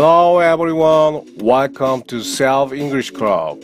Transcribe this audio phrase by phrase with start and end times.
[0.00, 1.26] Hello everyone.
[1.42, 3.58] Welcome to Self English Club.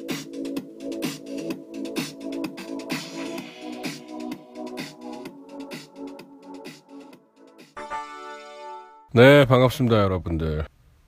[9.12, 10.66] 네, 반갑습니다, 여러분들.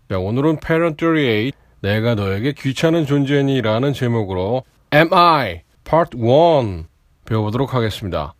[0.09, 1.50] 자, 오늘은 Parent 38
[1.80, 4.62] 내가 너에게 귀찮은 존재니 라는 제목으로
[4.95, 6.84] Am I Part 1
[7.24, 8.34] 배워보도록 하겠습니다.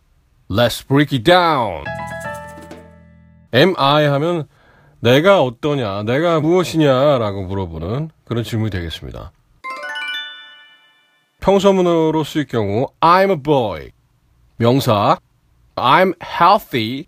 [0.49, 1.83] Let's break it down.
[3.53, 4.47] Am I 하면
[4.99, 9.31] 내가 어떠냐, 내가 무엇이냐라고 물어보는 그런 질문이 되겠습니다.
[11.39, 13.91] 평소문으로 쓰일 경우 I'm a boy
[14.57, 15.17] 명사
[15.75, 17.05] I'm healthy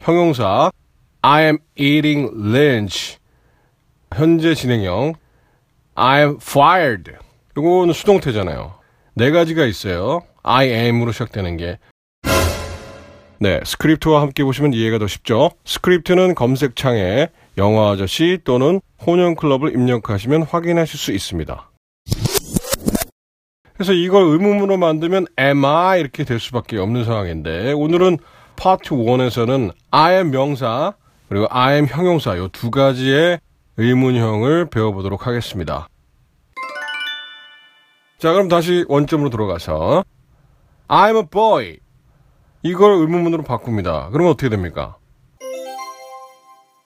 [0.00, 0.70] 형용사
[1.20, 3.18] I am eating lunch
[4.14, 5.14] 현재 진행형
[5.96, 7.12] I am fired
[7.56, 8.74] 이거는 수동태잖아요.
[9.14, 10.22] 네 가지가 있어요.
[10.44, 11.78] I am으로 시작되는 게
[13.40, 15.50] 네, 스크립트와 함께 보시면 이해가 더 쉽죠.
[15.64, 21.70] 스크립트는 검색창에 영어 아저씨 또는 혼연 클럽을 입력하시면 확인하실 수 있습니다.
[23.74, 28.18] 그래서 이걸 의문문으로 만들면 am I 이렇게 될 수밖에 없는 상황인데 오늘은
[28.56, 30.94] 파트 1에서는 I am 명사
[31.28, 33.38] 그리고 I am 형용사 이 두 가지의
[33.76, 35.86] 의문형을 배워보도록 하겠습니다.
[38.18, 40.02] 자 그럼 다시 원점으로 들어가서
[40.88, 41.78] I'm a boy
[42.62, 44.08] 이걸 의문문으로 바꿉니다.
[44.12, 44.96] 그러면 어떻게 됩니까?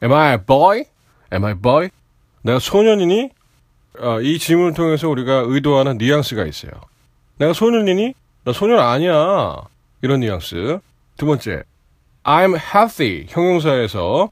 [0.02, 0.84] Am I a boy?
[1.32, 1.90] Am I a boy?
[2.42, 3.30] 내가 소년이니?
[4.00, 6.72] 어, 이 질문을 통해서 우리가 의도하는 뉘앙스가 있어요.
[7.38, 8.14] 내가 소년이니?
[8.44, 9.56] 나 소년 아니야.
[10.02, 10.80] 이런 뉘앙스.
[11.16, 11.62] 두 번째,
[12.24, 14.30] I'm healthy 형용사에서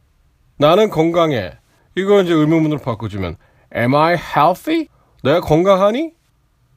[0.57, 1.53] 나는 건강해.
[1.97, 3.37] 이거 이제 의문문으로 바꿔주면
[3.77, 4.89] Am I healthy?
[5.23, 6.13] 내가 건강하니?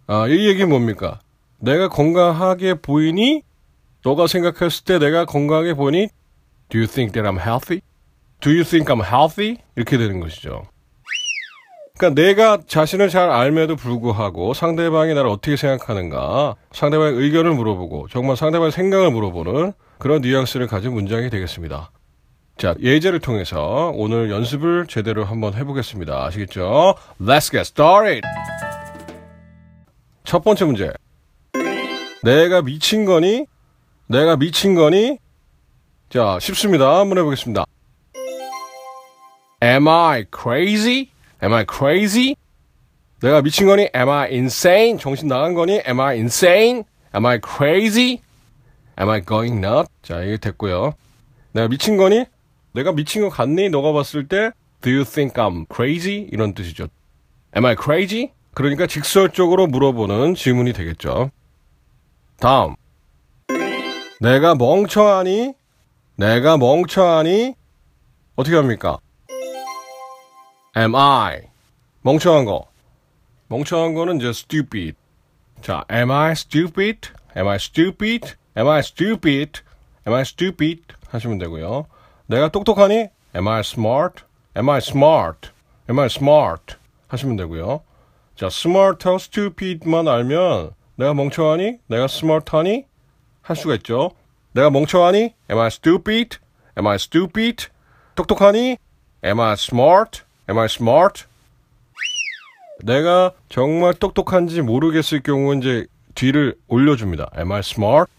[0.08, 1.20] 아, 이 얘기는 뭡니까?
[1.59, 3.42] 내가 건강하게 보이니?
[4.03, 6.09] 너가 생각했을 때 내가 건강해 보니?
[6.69, 7.81] Do you think that I'm healthy?
[8.41, 9.58] Do you think I'm healthy?
[9.75, 10.64] 이렇게 되는 것이죠.
[11.97, 18.71] 그러니까 내가 자신을 잘 알매도 불구하고 상대방이 나를 어떻게 생각하는가, 상대방의 의견을 물어보고 정말 상대방의
[18.71, 21.92] 생각을 물어보는 그런 뉘앙스를 가진 문장이 되겠습니다.
[22.58, 26.25] 자, 예제를 통해서 오늘 연습을 제대로 한번 해보겠습니다.
[26.25, 26.95] 아시겠죠?
[27.21, 28.21] Let's get started!
[30.23, 30.92] 첫 번째 문제.
[32.23, 33.45] 내가 미친 거니?
[34.13, 35.17] 내가 미친 거니?
[36.09, 36.99] 자, 쉽습니다.
[36.99, 37.65] 한번 해보겠습니다.
[39.63, 41.09] Am I crazy?
[41.41, 42.35] Am I crazy?
[43.23, 43.89] 내가 미친 거니?
[43.95, 44.99] Am I insane?
[44.99, 45.81] 정신 나간 거니?
[45.87, 46.83] Am I insane?
[47.15, 48.21] Am I crazy?
[48.99, 49.89] Am I going nuts?
[50.03, 50.93] 자, 이게 됐고요.
[51.53, 52.25] 내가 미친 거니?
[52.73, 53.69] 내가 미친 거 같니?
[53.69, 54.51] 너가 봤을 때
[54.81, 56.30] Do you think I'm crazy?
[56.31, 56.87] 이런 뜻이죠.
[57.55, 58.31] Am I crazy?
[58.53, 61.31] 그러니까 직설적으로 물어보는 질문이 되겠죠.
[62.39, 62.75] 다음.
[64.23, 65.54] 내가 멍청하니?
[66.16, 67.56] 내가 멍청하니?
[68.38, 68.98] 어떻게 합니까?
[70.78, 71.42] Am I?
[72.04, 72.67] 멍청한 거.
[73.50, 74.95] 멍청한 거는 이제 stupid.
[75.60, 77.10] 자, am I stupid?
[77.36, 78.36] Am I stupid?
[78.58, 79.61] Am I stupid?
[80.08, 80.84] Am I stupid?
[81.10, 81.88] 하시면 되고요.
[82.28, 83.10] 내가 똑똑하니?
[83.36, 84.23] Am I smart?
[84.55, 85.50] Am I smart?
[85.90, 86.78] Am I smart?
[87.10, 87.82] 하시면 되고요.
[88.38, 91.80] 자, smart하고 stupid만 알면 내가 멍청하니?
[91.88, 92.86] 내가 smart하니?
[93.43, 94.11] 할 수가 있죠.
[94.54, 95.33] 내가 멍청하니?
[95.52, 96.37] Am I stupid?
[96.77, 97.67] Am I stupid?
[98.15, 98.77] 똑똑하니?
[99.23, 100.21] Am I smart?
[100.49, 101.26] Am I smart?
[102.81, 107.30] 내가 정말 똑똑한지 모르겠을 경우 이제 뒤를 올려줍니다.
[107.37, 108.11] Am I smart?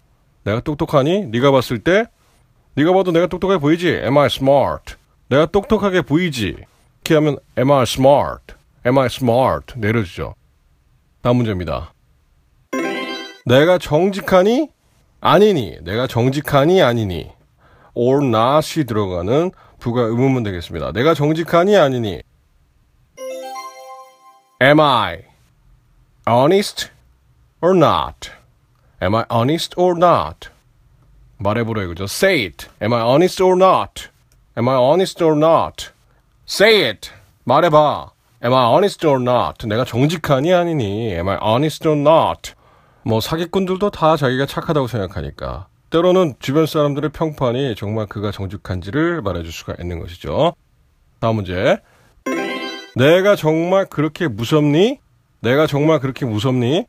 [0.44, 1.26] 내가 똑똑하니?
[1.26, 2.06] 네가 봤을 때
[2.74, 3.88] 네가 봐도 내가 똑똑해 보이지?
[3.88, 4.94] Am I smart?
[5.28, 6.56] 내가 똑똑하게 보이지?
[7.02, 8.54] 이렇게 하면 Am I smart?
[8.86, 9.78] Am I smart?
[9.78, 10.34] 내려주죠.
[11.22, 11.92] 다음 문제입니다.
[13.46, 14.68] 내가 정직하니?
[15.26, 15.78] 아니니?
[15.80, 16.82] 내가 정직하니?
[16.82, 17.32] 아니니?
[17.94, 20.92] or not이 들어가는 부가 의문문 되겠습니다.
[20.92, 21.78] 내가 정직하니?
[21.78, 22.20] 아니니?
[24.62, 25.22] Am I
[26.28, 26.90] honest
[27.62, 28.32] or not?
[29.02, 30.50] Am I honest or not?
[31.38, 32.04] 말해보라 이거죠.
[32.04, 32.66] Say it.
[32.82, 34.08] Am I honest or not?
[34.58, 35.88] Am I honest or not?
[36.46, 37.10] Say it.
[37.44, 38.10] 말해봐.
[38.44, 39.66] Am I honest or not?
[39.66, 41.14] 내가 정직하니 아니니?
[41.14, 42.52] Am I honest or not?
[43.04, 49.76] 뭐 사기꾼들도 다 자기가 착하다고 생각하니까 때로는 주변 사람들의 평판이 정말 그가 정직한지를 말해줄 수가
[49.78, 50.54] 있는 것이죠.
[51.20, 51.78] 다음 문제.
[52.96, 54.98] 내가 정말 그렇게 무섭니?
[55.40, 56.86] 내가 정말 그렇게 무섭니?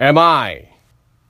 [0.00, 0.68] Am I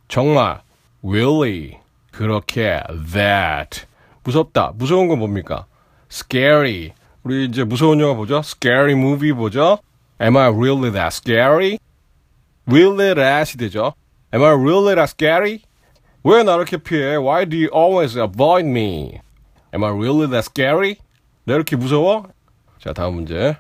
[0.08, 0.62] 정말
[1.04, 1.78] really
[2.10, 2.80] 그렇게
[3.12, 3.82] that
[4.24, 4.72] 무섭다.
[4.74, 5.66] 무서운 건 뭡니까?
[6.10, 6.92] scary.
[7.22, 8.38] 우리 이제 무서운 영화 보죠?
[8.38, 9.78] scary movie 보죠?
[10.20, 11.78] Am I really that scary?
[12.69, 13.93] really that이 되죠.
[14.33, 15.61] Am I really that scary?
[16.23, 17.15] 왜 나를 이렇게 피해?
[17.17, 19.21] Why do you always avoid me?
[19.73, 20.97] Am I really that scary?
[21.45, 22.27] 내가 이렇게 무서워?
[22.79, 23.57] 자, 다음 문제.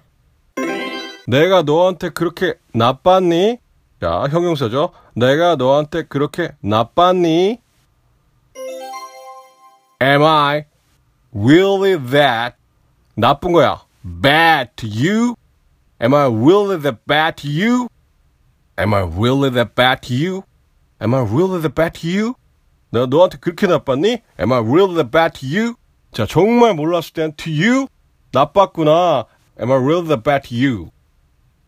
[1.27, 3.57] 내가 너한테 그렇게 나빴니?
[4.01, 4.91] 자, 형용사죠.
[5.15, 7.59] 내가 너한테 그렇게 나빴니?
[10.01, 10.65] Am I
[11.33, 12.55] really that
[13.15, 13.81] 나쁜 거야?
[14.03, 15.35] Bad to you?
[16.01, 17.87] Am I really that bad to you?
[18.78, 20.44] Am I really that bad to you?
[21.00, 22.34] Am I really that bad to you?
[22.90, 24.22] 내가 너한테 그렇게 나빴니?
[24.38, 25.74] Am I really that bad to you?
[26.12, 27.86] 자, 정말 몰랐을 땐 to you?
[28.32, 29.26] 나빴구나.
[29.60, 30.90] Am I really that bad to you?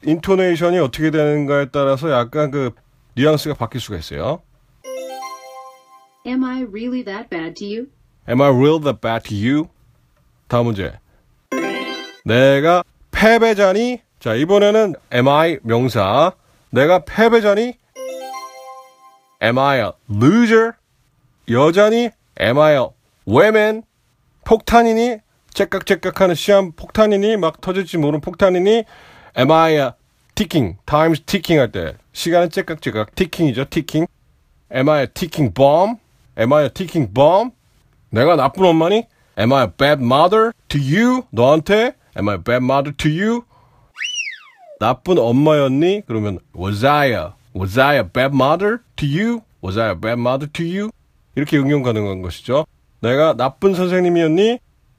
[0.05, 2.71] 인토네이션이 어떻게 되는가에 따라서 약간 그
[3.15, 4.43] 뉘앙스가 바뀔 수가 있어요.
[6.27, 7.87] Am I really that bad to you?
[8.29, 9.69] Am I real that bad to you?
[10.49, 10.99] 다음 문제.
[12.25, 14.01] 내가 패배자니?
[14.21, 16.33] 자, 이번에는 am I 명사.
[16.73, 17.75] 내가 패배자니?
[19.43, 20.73] Am I a loser?
[21.49, 22.11] 여자니?
[22.41, 22.87] Am I a
[23.29, 23.83] woman?
[24.45, 25.19] 폭탄이니?
[25.53, 27.37] 째깍째깍하는 시험 폭탄이니?
[27.37, 28.85] 막 터질지 모르는 폭탄이니?
[29.39, 29.91] Am I a
[30.35, 30.79] ticking?
[30.87, 34.09] time's ticking 할 때 시간은 째깍째깍 ticking이죠, ticking.
[34.75, 35.99] Am I a ticking bomb?
[36.39, 37.53] Am I a ticking bomb?
[38.09, 39.07] 내가 나쁜 엄마니?
[39.39, 41.25] Am I a bad mother to you?
[41.31, 41.95] 너한테?
[42.17, 43.45] Am I a bad mother to you?
[44.83, 46.03] 나쁜 엄마였니?
[46.07, 49.43] 그러면 was I a was I a bad mother to you?
[49.63, 50.91] Was I a bad mother to you?
[51.37, 52.67] 이렇게 응용 가능한 것이죠.
[52.99, 54.59] 내가 나쁜 선생님이었니?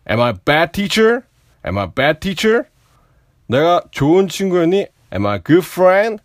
[0.10, 1.24] Am I a bad teacher?
[1.66, 2.64] Am I a bad teacher?
[3.48, 4.88] 내가 좋은 친구였니?
[5.12, 6.24] Am I a good friend?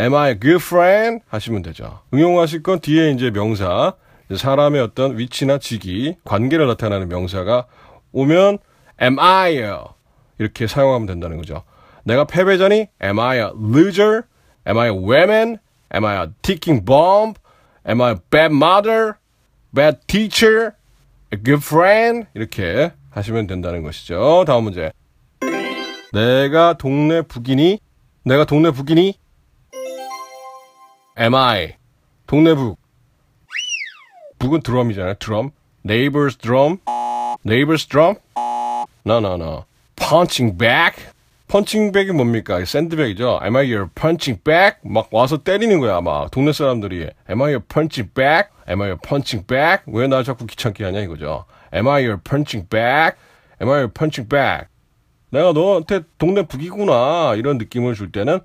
[0.00, 1.22] Am I a good friend?
[1.28, 2.00] 하시면 되죠.
[2.14, 3.92] 응용하실 건 뒤에 이제 명사,
[4.34, 7.66] 사람의 어떤 위치나 직위, 관계를 나타내는 명사가
[8.12, 8.56] 오면
[9.02, 9.74] am I a
[10.38, 11.64] 이렇게 사용하면 된다는 거죠.
[12.04, 12.88] 내가 패배자니?
[13.02, 14.22] Am I a loser?
[14.66, 15.58] Am I a woman?
[15.92, 17.34] Am I a ticking bomb?
[17.86, 19.18] Am I a bad mother?
[19.72, 20.72] Bad teacher?
[21.32, 22.26] A good friend?
[22.34, 24.44] 이렇게 하시면 된다는 것이죠.
[24.46, 24.92] 다음 문제.
[26.12, 27.80] 내가 동네 북이니?
[28.24, 29.18] 내가 동네 북이니?
[31.18, 31.74] Am I?
[32.26, 32.78] 동네 북.
[34.38, 35.14] 북은 드럼이잖아요.
[35.14, 35.50] 드럼.
[35.84, 36.78] Neighbor's drum.
[37.44, 38.16] Neighbor's drum.
[39.06, 39.64] No, no, no.
[39.96, 40.94] Punching bag.
[41.48, 42.64] 펀칭 백이 뭡니까?
[42.64, 43.40] 샌드백이죠.
[43.42, 44.76] Am I your punching bag?
[44.82, 46.30] 막 와서 때리는 거야, 막.
[46.30, 47.10] 동네 사람들이.
[47.28, 48.48] Am I your punching bag?
[48.68, 49.82] Am I your punching bag?
[49.86, 51.44] 왜나 자꾸 귀찮게 하냐, 이거죠.
[51.72, 53.16] Am I your punching bag?
[53.60, 54.66] Am I your punching bag?
[55.30, 57.34] 내가 너한테 동네 북이구나.
[57.36, 58.40] 이런 느낌을 줄 때는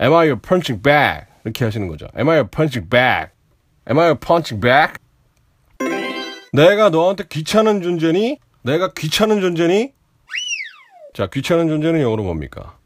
[0.00, 1.26] Am I your punching bag?
[1.44, 2.06] 이렇게 하시는 거죠.
[2.16, 3.32] Am I your punching bag?
[3.88, 4.94] Am I your punching bag?
[6.52, 8.38] 내가 너한테 귀찮은 존재니?
[8.62, 9.92] 내가 귀찮은 존재니?
[11.13, 12.77] 자, 귀찮은 존재는 영어로 뭡니까?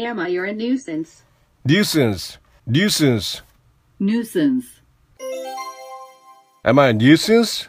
[0.00, 1.22] Am I you're a nuisance?
[1.64, 3.42] nuisance, nuisance.
[4.00, 4.80] Nuisance.
[6.64, 7.68] Am I a nuisance?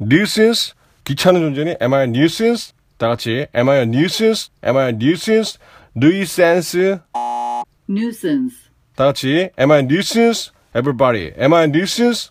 [0.00, 0.72] nuisance?
[1.04, 1.76] 귀찮은 존재니?
[1.80, 2.72] Am I a nuisance?
[2.98, 4.50] 다 같이 Am I a nuisance?
[4.64, 5.58] Am I a nuisance?
[5.94, 6.98] nuisance?
[7.88, 8.56] Nuisance.
[8.96, 10.50] 다 같이 Am I a nuisance?
[10.74, 11.32] Everybody.
[11.38, 12.30] Am I a nuisance?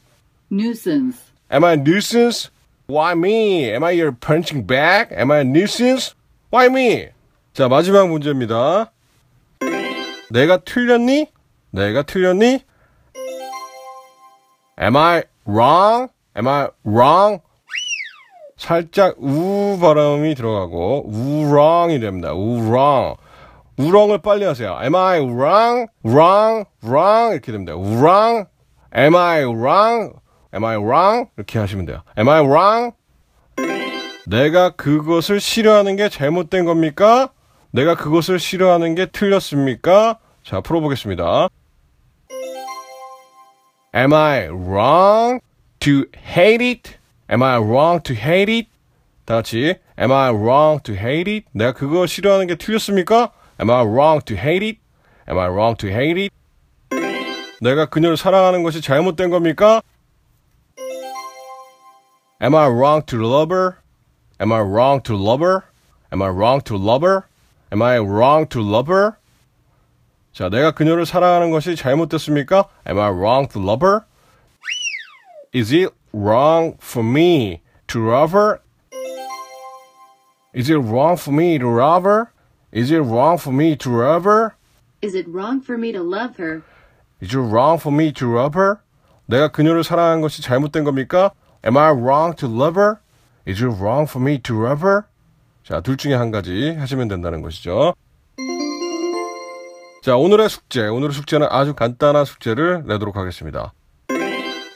[0.51, 1.17] Nuisance.
[1.49, 2.49] Am I a nuisance?
[2.87, 3.71] Why me?
[3.71, 5.07] Am I your punching bag?
[5.11, 6.13] Am I a nuisance?
[6.52, 7.08] Why me?
[7.52, 8.90] 자, 마지막 문제입니다.
[10.30, 11.28] 내가 틀렸니?
[11.70, 12.64] 내가 틀렸니?
[14.82, 16.08] Am I wrong?
[16.36, 17.40] Am I wrong?
[18.56, 22.32] 살짝 우 발음이 들어가고 우렁이 됩니다.
[22.32, 23.16] 우렁.
[23.76, 24.76] 우렁을 빨리 하세요.
[24.82, 25.86] Am I wrong?
[26.04, 26.64] wrong?
[26.82, 27.32] wrong?
[27.32, 27.76] 이렇게 됩니다.
[27.76, 28.46] 우렁.
[28.96, 30.14] Am I wrong?
[30.52, 31.30] Am I wrong?
[31.36, 32.02] 이렇게 하시면 돼요.
[32.18, 32.92] Am I wrong?
[34.30, 37.30] 내가 그것을 싫어하는 게 잘못된 겁니까?
[37.72, 40.20] 내가 그것을 싫어하는 게 틀렸습니까?
[40.44, 41.48] 자, 풀어보겠습니다.
[43.92, 45.40] Am I wrong
[45.80, 46.96] to hate it?
[47.28, 48.68] Am I wrong to hate it?
[49.24, 51.46] 다 같이 Am I wrong to hate it?
[51.52, 53.32] 내가 그거 싫어하는 게 틀렸습니까?
[53.60, 54.78] Am I wrong to hate it?
[55.28, 56.34] Am I wrong to hate it?
[57.60, 59.82] 내가 그녀를 사랑하는 것이 잘못된 겁니까?
[62.40, 63.79] Am I wrong to love her?
[64.39, 65.63] Am I wrong to love her?
[66.11, 67.27] Am I wrong to love her?
[67.71, 69.17] Am I wrong to love her?
[70.33, 72.65] 자, 내가 그녀를 사랑하는 것이 잘못됐습니까?
[72.87, 74.01] Am I wrong to love her?
[75.53, 78.59] Is it wrong for me to love her?
[80.53, 82.31] Is it wrong for me to love her?
[82.73, 84.53] Is it wrong for me to love her?
[85.01, 86.63] Is it wrong for me to love her?
[87.21, 88.79] Is it wrong for me to love her?
[89.27, 91.31] 내가 그녀를 사랑하는 것이 잘못된 겁니까?
[91.65, 92.97] Am I wrong to love her?
[93.46, 95.02] Is it wrong for me to love her?
[95.64, 97.94] 자, 둘 중에 한 가지 하시면 된다는 것이죠.
[100.02, 100.86] 자, 오늘의 숙제.
[100.86, 103.72] 오늘의 숙제는 아주 간단한 숙제를 내도록 하겠습니다.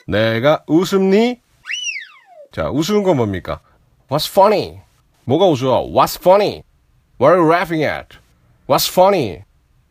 [0.07, 1.41] 내가 웃음니?
[2.53, 3.61] 자, 웃은 건 뭡니까?
[4.09, 4.81] What's funny?
[5.25, 5.87] 뭐가 웃어?
[5.91, 6.63] What's funny?
[7.21, 8.19] What are you laughing at?
[8.69, 9.43] What's funny?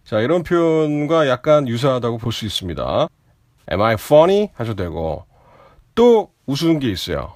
[0.05, 3.07] 자, 이런 표현과 약간 유사하다고 볼 수 있습니다.
[3.71, 4.49] Am I funny?
[4.53, 5.25] 하셔도 되고
[5.95, 7.33] 또 웃은 게 있어요.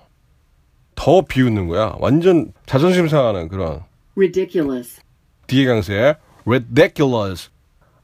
[0.98, 1.96] 더 비웃는 거야.
[2.00, 3.84] 완전 자존심 상하는 그런
[4.18, 5.00] ridiculous,
[5.46, 7.50] 뒤에 강세 ridiculous.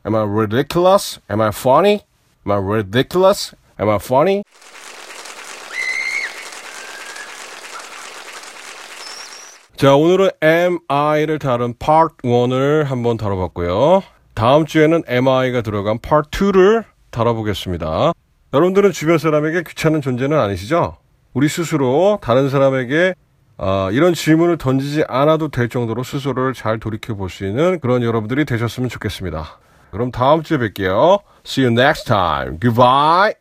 [0.06, 1.20] Am I ridiculous?
[1.30, 2.02] Am I funny?
[2.46, 3.56] Am I ridiculous?
[3.80, 4.44] Am I funny?
[9.76, 14.04] 자, 오늘은 am I를 다룬 part 1을 한번 다뤄봤고요.
[14.34, 18.14] 다음 주에는 am I가 들어간 part 2를 다뤄보겠습니다.
[18.54, 20.98] 여러분들은 주변 사람에게 귀찮은 존재는 아니시죠?
[21.34, 23.16] 우리 스스로 다른 사람에게
[23.58, 28.46] 아, 이런 질문을 던지지 않아도 될 정도로 스스로를 잘 돌이켜 볼 수 있는 그런 여러분들이
[28.46, 29.60] 되셨으면 좋겠습니다.
[29.92, 31.22] 그럼 다음 주에 뵐게요.
[31.46, 32.60] See you next time.
[32.60, 33.36] Goodbye.